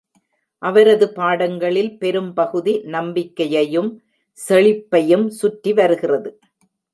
அவரது 0.61 1.13
பாடங்களில் 1.13 1.97
பெரும் 1.97 2.33
பகுதி 2.33 2.73
நம்பிக்கையையும், 2.85 3.91
செழிப்பையும் 4.49 5.27
சுற்றி 5.27 5.73
வருகிறது. 5.73 6.31